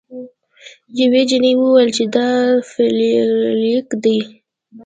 یوې 0.99 1.21
جینۍ 1.29 1.53
وویل 1.57 1.89
چې 1.97 2.03
دا 2.15 2.29
فلیریک 2.69 3.87
دی. 4.03 4.19